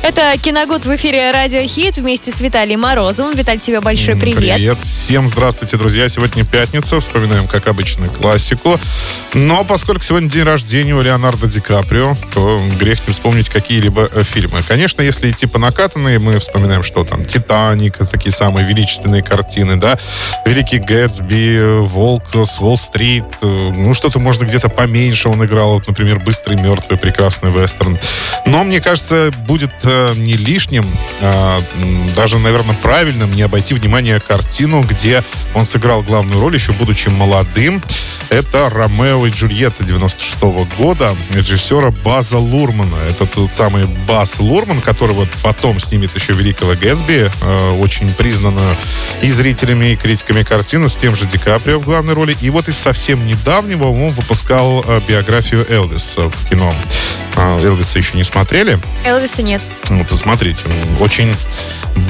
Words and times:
Это 0.00 0.32
Киногуд 0.40 0.86
в 0.86 0.94
эфире 0.94 1.32
Радио 1.32 1.66
Хит 1.66 1.96
вместе 1.96 2.30
с 2.30 2.40
Виталием 2.40 2.80
Морозовым. 2.80 3.34
Виталий, 3.34 3.58
тебе 3.58 3.80
большой 3.80 4.14
привет. 4.14 4.56
Привет. 4.56 4.78
Всем 4.78 5.26
здравствуйте, 5.26 5.76
друзья. 5.76 6.08
Сегодня 6.08 6.44
пятница. 6.44 7.00
Вспоминаем, 7.00 7.48
как 7.48 7.66
обычно, 7.66 8.08
классику. 8.08 8.78
Но 9.34 9.64
поскольку 9.64 10.04
сегодня 10.04 10.30
день 10.30 10.44
рождения 10.44 10.94
у 10.94 11.02
Леонардо 11.02 11.48
Ди 11.48 11.60
Каприо, 11.60 12.14
то 12.32 12.60
грех 12.78 13.06
не 13.08 13.12
вспомнить 13.12 13.48
какие-либо 13.48 14.08
э, 14.10 14.22
фильмы. 14.22 14.60
Конечно, 14.66 15.02
если 15.02 15.30
идти 15.30 15.46
по 15.46 15.58
накатанной, 15.58 16.18
мы 16.18 16.38
вспоминаем, 16.38 16.84
что 16.84 17.04
там 17.04 17.24
«Титаник», 17.24 17.98
такие 18.10 18.32
самые 18.32 18.66
величественные 18.66 19.22
картины, 19.22 19.76
да, 19.76 19.98
«Великий 20.46 20.78
Гэтсби», 20.78 21.80
«Волк 21.80 22.22
с 22.34 22.60
Уолл-стрит», 22.60 23.24
э, 23.42 23.46
ну, 23.46 23.92
что-то, 23.94 24.20
можно, 24.20 24.44
где-то 24.44 24.68
поменьше 24.68 25.28
он 25.28 25.44
играл, 25.44 25.72
вот, 25.72 25.88
например, 25.88 26.20
«Быстрый 26.20 26.56
мертвый», 26.56 26.98
прекрасный 26.98 27.50
вестерн. 27.50 27.98
Но, 28.46 28.64
мне 28.64 28.80
кажется, 28.80 29.30
будет 29.46 29.72
не 30.16 30.34
лишним, 30.34 30.84
а, 31.20 31.60
даже, 32.14 32.38
наверное, 32.38 32.76
правильным 32.76 33.30
не 33.30 33.42
обойти 33.42 33.74
внимание 33.74 34.20
картину, 34.20 34.82
где 34.82 35.24
он 35.54 35.64
сыграл 35.64 36.02
главную 36.02 36.40
роль, 36.40 36.54
еще 36.54 36.72
будучи 36.72 37.08
молодым. 37.08 37.82
Это 38.30 38.68
«Ромео 38.68 39.26
и 39.26 39.30
Джульетта» 39.30 39.84
96 39.84 40.42
года 40.76 41.16
режиссера 41.30 41.90
База 41.90 42.36
Лурмана. 42.38 42.96
Это 43.08 43.26
тот 43.26 43.54
самый 43.54 43.86
Баз 44.06 44.38
Лурман, 44.38 44.82
который 44.82 45.12
вот 45.12 45.28
потом 45.42 45.80
снимет 45.80 46.14
еще 46.14 46.34
«Великого 46.34 46.74
Гэтсби», 46.74 47.30
э, 47.40 47.70
очень 47.80 48.12
признанную 48.12 48.76
и 49.22 49.30
зрителями, 49.32 49.92
и 49.92 49.96
критиками 49.96 50.42
картину, 50.42 50.88
с 50.88 50.96
тем 50.96 51.16
же 51.16 51.24
Ди 51.26 51.38
Каприо 51.38 51.78
в 51.78 51.84
главной 51.84 52.12
роли. 52.12 52.36
И 52.42 52.50
вот 52.50 52.68
из 52.68 52.76
совсем 52.76 53.26
недавнего 53.26 53.84
он 53.84 54.08
выпускал 54.08 54.84
э, 54.86 55.00
биографию 55.08 55.64
Элвиса 55.68 56.28
в 56.28 56.48
кино. 56.50 56.74
А, 57.40 57.56
Элвиса 57.62 57.98
еще 57.98 58.16
не 58.16 58.24
смотрели? 58.24 58.78
Элвиса 59.04 59.42
нет. 59.42 59.62
Ну, 59.90 60.04
посмотрите, 60.04 60.62
очень 60.98 61.32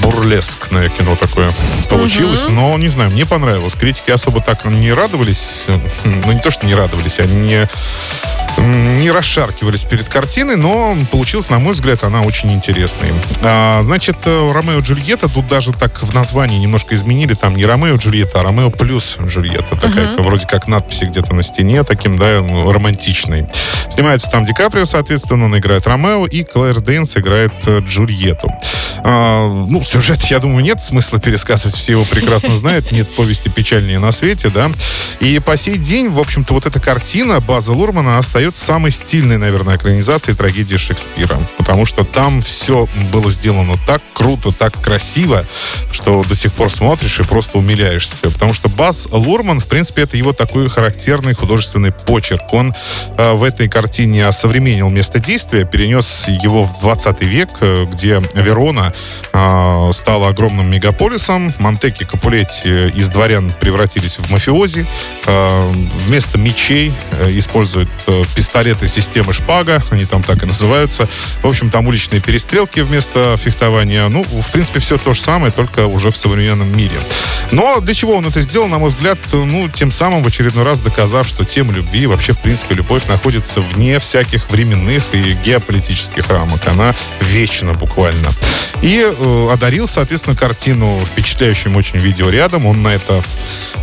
бурлескное 0.03 0.89
кино 0.89 1.17
такое 1.17 1.51
получилось. 1.91 2.47
Но, 2.49 2.77
не 2.79 2.89
знаю, 2.89 3.11
мне 3.11 3.27
понравилось. 3.27 3.75
Критики 3.75 4.11
особо 4.11 4.41
так 4.41 4.65
не 4.65 4.91
радовались. 4.93 5.65
Ну, 6.05 6.33
не 6.33 6.41
то, 6.41 6.51
что 6.51 6.65
не 6.67 6.75
радовались, 6.75 7.19
они 7.19 7.67
не, 8.61 9.11
расшаркивались 9.11 9.85
перед 9.85 10.09
картиной, 10.09 10.57
но 10.57 10.97
получилась, 11.11 11.51
на 11.51 11.59
мой 11.59 11.73
взгляд, 11.73 12.05
она 12.05 12.23
очень 12.23 12.53
интересной. 12.53 13.13
А, 13.43 13.83
значит, 13.83 14.17
э, 14.25 14.53
Ромео 14.53 14.79
и 14.79 14.83
Джульетта, 14.83 15.33
тут 15.33 15.47
даже 15.47 15.73
так 15.73 16.03
в 16.03 16.15
названии 16.15 16.59
немножко 16.59 16.95
изменили. 16.95 17.35
Там 17.35 17.57
не 17.57 17.65
Ромео 17.65 17.95
и 17.95 17.99
Джульетта, 17.99 18.41
а 18.41 18.43
Ромео 18.45 18.71
плюс 18.71 19.17
Джульетта. 19.21 19.77
Такая, 19.77 20.17
вроде 20.19 20.47
как 20.47 20.69
надписи 20.69 21.05
где-то 21.05 21.35
на 21.35 21.43
стене, 21.43 21.85
таким, 21.85 22.19
да, 22.19 22.39
романтичной. 22.39 23.47
Снимается 23.91 24.31
там 24.31 24.45
Ди 24.45 24.53
Каприо, 24.53 24.85
соответственно, 24.85 25.47
он 25.47 25.57
играет 25.57 25.87
Ромео, 25.87 26.27
и 26.27 26.45
Клэр 26.45 26.81
Дэнс 26.81 27.17
играет 27.17 27.53
э, 27.67 27.81
Джульетту. 27.81 28.53
А, 29.05 29.49
ну, 29.49 29.83
сюжет, 29.83 30.23
я 30.25 30.39
думаю, 30.39 30.65
нет 30.65 30.81
смысла 30.81 31.19
пересказывать, 31.19 31.77
все 31.77 31.93
его 31.93 32.05
прекрасно 32.05 32.57
знают, 32.57 32.93
нет 32.93 33.09
повести 33.15 33.49
печальнее 33.49 33.99
на 33.99 34.13
свете, 34.13 34.51
да. 34.51 34.71
И 35.21 35.39
по 35.41 35.57
сей 35.57 35.77
день, 35.77 36.09
в 36.09 36.19
общем-то, 36.19 36.55
вот 36.55 36.67
эта 36.67 36.81
картина 36.81 37.41
База 37.41 37.73
Лурмана 37.73 38.19
остается 38.19 38.65
самой 38.65 38.93
стильной, 38.93 39.39
наверное, 39.39 39.77
экранизацией 39.77 40.37
трагедии 40.37 40.77
Шекспира. 40.77 41.39
Потому 41.57 41.85
что 41.87 42.05
там 42.05 42.41
все 42.41 42.89
было 43.13 43.31
сделано 43.31 43.75
так 43.87 44.03
круто, 44.15 44.51
так 44.53 44.81
красиво, 44.81 45.45
что 45.93 46.23
до 46.23 46.37
сих 46.37 46.53
пор 46.53 46.73
смотришь 46.73 47.21
и 47.21 47.25
просто 47.25 47.59
умиляешься. 47.59 48.31
Потому 48.31 48.53
что 48.53 48.69
Баз 48.69 49.09
Лурман, 49.11 49.61
в 49.61 49.67
принципе, 49.67 50.03
это 50.03 50.17
его 50.17 50.33
такой 50.33 50.69
характерный 50.69 51.35
художественный 51.35 51.93
почерк. 51.93 52.53
Он 52.53 52.75
э, 53.17 53.33
в 53.33 53.43
этой 53.43 53.69
картине 53.69 54.27
осовременил 54.27 54.89
место 54.89 55.19
действия, 55.19 55.65
перенес 55.65 56.27
его 56.29 56.65
в 56.65 56.81
20 56.81 57.23
век, 57.23 57.49
э, 57.61 57.87
где 57.91 58.23
Верона 58.35 58.88
э, 59.33 59.91
стала 59.93 60.29
огромным 60.29 60.71
мегаполисом. 60.71 61.51
Монтеки 61.59 62.05
Капулетти 62.05 62.89
из 62.89 63.09
дворян 63.09 63.51
превратились 63.61 64.19
в 64.19 64.31
мафиози. 64.31 64.87
Э, 65.27 65.73
вместо 66.07 66.39
мечей 66.39 66.93
э, 67.13 67.31
используют 67.39 67.91
э, 68.07 68.23
пистолеты 68.35 68.89
системы 68.89 69.33
шпага, 69.33 69.83
они 69.91 70.05
там 70.05 70.23
так 70.23 70.43
и 70.43 70.47
называются. 70.47 71.09
В 71.43 71.47
общем, 71.47 71.71
там 71.71 71.87
уличные 71.87 72.21
перестрелки 72.21 72.81
вместо 72.81 73.37
фехтования. 73.37 74.09
Ну, 74.09 74.23
в 74.23 74.53
принципе, 74.53 74.81
все 74.81 74.99
то 74.99 75.13
же 75.13 75.21
самое, 75.21 75.53
только 75.53 75.87
уже 75.87 76.11
в 76.11 76.17
современном 76.17 76.77
мире. 76.77 76.99
Но 77.51 77.81
для 77.81 77.95
чего 77.95 78.15
он 78.15 78.27
это 78.27 78.41
сделал, 78.43 78.69
на 78.69 78.79
мой 78.79 78.91
взгляд, 78.91 79.19
ну, 79.33 79.69
тем 79.69 79.91
самым 79.91 80.23
в 80.23 80.27
очередной 80.27 80.65
раз 80.65 80.81
доказав, 80.81 81.27
что 81.27 81.45
тема 81.45 81.73
любви, 81.73 82.07
вообще, 82.07 82.33
в 82.33 82.39
принципе, 82.39 82.75
любовь 82.75 83.07
находится 83.07 83.61
вне 83.61 83.99
всяких 83.99 84.51
временных 84.51 85.03
и 85.13 85.33
геополитических 85.45 86.29
рамок. 86.29 86.67
Она 86.67 86.95
вечна 87.21 87.73
буквально. 87.73 88.29
И 88.83 89.03
э, 89.03 89.49
одарил, 89.51 89.87
соответственно, 89.87 90.37
картину 90.37 91.01
впечатляющим 91.05 91.75
очень 91.77 91.99
видеорядом. 91.99 92.67
Он 92.67 92.83
на 92.83 92.89
это 92.89 93.23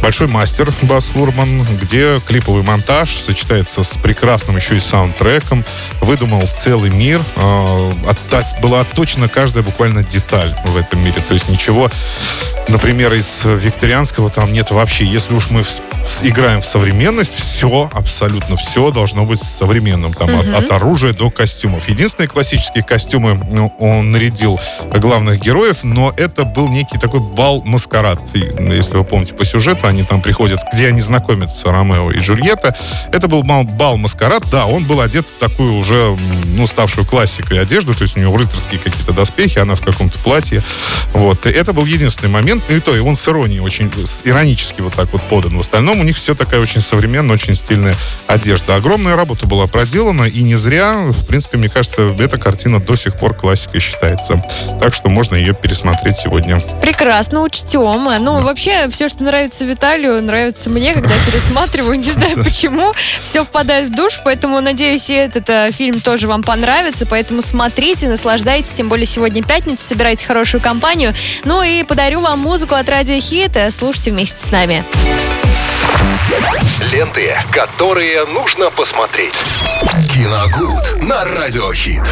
большой 0.01 0.27
мастер 0.27 0.71
Бас 0.83 1.13
Лурман, 1.15 1.63
где 1.81 2.19
клиповый 2.25 2.63
монтаж 2.63 3.15
сочетается 3.15 3.83
с 3.83 3.97
прекрасным 3.97 4.55
еще 4.57 4.77
и 4.77 4.79
саундтреком. 4.79 5.65
Выдумал 6.01 6.43
целый 6.47 6.91
мир. 6.91 7.21
Э, 7.35 7.91
отта- 8.05 8.45
была 8.61 8.81
отточена 8.81 9.27
каждая 9.27 9.63
буквально 9.63 10.03
деталь 10.03 10.53
в 10.65 10.77
этом 10.77 11.03
мире. 11.03 11.17
То 11.27 11.33
есть 11.33 11.49
ничего, 11.49 11.89
например, 12.67 13.13
из 13.13 13.41
викторианского 13.57 14.29
там 14.29 14.51
нет 14.53 14.71
вообще. 14.71 15.05
Если 15.05 15.33
уж 15.33 15.49
мы 15.49 15.63
в- 15.63 15.67
в- 15.67 16.23
играем 16.23 16.61
в 16.61 16.65
современность, 16.65 17.33
все, 17.35 17.89
абсолютно 17.93 18.55
все 18.57 18.91
должно 18.91 19.25
быть 19.25 19.39
современным. 19.41 20.13
Там 20.13 20.35
от, 20.39 20.47
от 20.47 20.71
оружия 20.71 21.13
до 21.13 21.29
костюмов. 21.29 21.87
Единственные 21.89 22.27
классические 22.29 22.83
костюмы 22.83 23.39
ну, 23.51 23.73
он 23.79 24.11
нарядил 24.11 24.59
главных 24.97 25.39
героев, 25.39 25.79
но 25.83 26.13
это 26.17 26.43
был 26.43 26.67
некий 26.67 26.97
такой 26.97 27.19
бал-маскарад. 27.19 28.19
И, 28.33 28.39
Если 28.73 28.95
вы 28.97 29.03
помните 29.03 29.33
по 29.33 29.45
сюжету, 29.45 29.87
они 29.87 30.03
там 30.03 30.21
приходят, 30.21 30.59
где 30.73 30.87
они 30.87 31.01
знакомятся, 31.01 31.71
Ромео 31.71 32.11
и 32.11 32.19
Джульетта. 32.19 32.75
Это 33.11 33.27
был 33.27 33.43
бал- 33.43 33.63
бал-маскарад, 33.63 34.43
да, 34.51 34.65
он 34.65 34.83
был 34.85 35.01
одет 35.01 35.25
в 35.25 35.39
такую 35.39 35.73
уже, 35.75 36.15
ну, 36.57 36.67
ставшую 36.67 37.05
классикой 37.05 37.61
одежду, 37.61 37.93
то 37.93 38.03
есть 38.03 38.17
у 38.17 38.19
него 38.19 38.35
рыцарские 38.37 38.79
какие-то 38.79 39.13
доспехи, 39.13 39.59
она 39.59 39.75
в 39.75 39.81
каком-то 39.81 40.19
платье. 40.19 40.61
Вот. 41.13 41.45
И 41.45 41.49
это 41.49 41.73
был 41.73 41.85
единственный 41.85 42.29
момент, 42.29 42.63
ну 42.69 42.75
и 42.75 42.79
то, 42.79 42.95
и 42.95 42.99
он 42.99 43.15
с 43.15 43.27
иронией 43.45 43.61
очень, 43.61 43.91
иронически 44.23 44.81
вот 44.81 44.93
так 44.93 45.11
вот 45.11 45.21
подан. 45.23 45.57
В 45.57 45.59
остальном 45.59 45.99
у 45.99 46.03
них 46.03 46.17
все 46.17 46.35
такая 46.35 46.59
очень 46.59 46.81
современная, 46.81 47.35
очень 47.35 47.55
стильная 47.55 47.95
одежда. 48.27 48.75
Огромная 48.75 49.15
работа 49.15 49.47
была 49.47 49.67
проделана, 49.67 50.23
и 50.23 50.41
не 50.41 50.55
зря, 50.55 50.93
в 51.09 51.27
принципе, 51.27 51.57
мне 51.57 51.69
кажется, 51.69 52.13
эта 52.19 52.37
картина 52.37 52.79
до 52.79 52.95
сих 52.95 53.15
пор 53.15 53.33
классикой 53.35 53.79
считается. 53.79 54.43
Так 54.79 54.93
что 54.93 55.09
можно 55.09 55.35
ее 55.35 55.53
пересмотреть 55.53 56.17
сегодня. 56.17 56.61
Прекрасно, 56.81 57.41
учтем. 57.41 58.09
Ну, 58.21 58.41
вообще, 58.41 58.87
все, 58.89 59.07
что 59.07 59.23
нравится 59.23 59.65
Виталию, 59.65 60.21
нравится 60.21 60.69
мне, 60.69 60.93
когда 60.93 61.13
пересматриваю. 61.25 61.99
Не 61.99 62.11
знаю 62.11 62.43
почему. 62.43 62.93
Все 63.23 63.43
впадает 63.43 63.89
в 63.89 63.95
душ, 63.95 64.19
поэтому, 64.23 64.59
надеюсь, 64.61 65.09
и 65.09 65.13
этот 65.13 65.49
э, 65.49 65.69
фильм 65.71 65.99
тоже 66.01 66.27
вам 66.27 66.43
понравится. 66.43 67.05
Поэтому 67.05 67.41
смотрите, 67.41 68.07
наслаждайтесь. 68.07 68.71
Тем 68.71 68.89
более 68.89 69.05
сегодня 69.05 69.43
пятница, 69.43 69.85
собирайте 69.85 70.25
хорошую 70.25 70.61
компанию. 70.61 71.13
Ну 71.43 71.61
и 71.61 71.83
подарю 71.83 72.21
вам 72.21 72.39
музыку 72.39 72.75
от 72.75 72.89
Радио 72.89 73.19
Хит. 73.19 73.34
Э, 73.43 73.69
Слушайте 73.69 74.11
вместе 74.11 74.45
с 74.45 74.51
нами. 74.51 74.83
Ленты, 76.91 77.35
которые 77.51 78.25
нужно 78.25 78.69
посмотреть. 78.69 79.35
Киногуд 80.13 81.01
на 81.01 81.25
Радиохит. 81.25 82.05